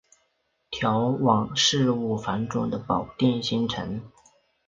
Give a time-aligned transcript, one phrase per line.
[0.71, 4.01] 调往事务繁重的保定新城。